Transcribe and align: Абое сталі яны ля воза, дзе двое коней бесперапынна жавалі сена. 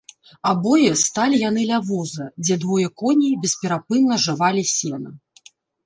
Абое 0.51 0.93
сталі 1.01 1.41
яны 1.49 1.67
ля 1.73 1.79
воза, 1.91 2.25
дзе 2.47 2.55
двое 2.65 2.87
коней 3.05 3.39
бесперапынна 3.47 4.15
жавалі 4.29 4.63
сена. 4.77 5.19